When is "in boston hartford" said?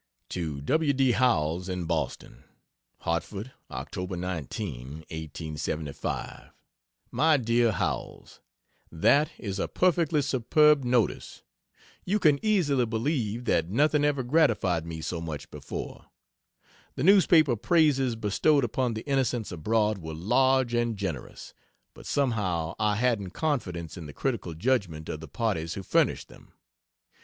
1.69-3.51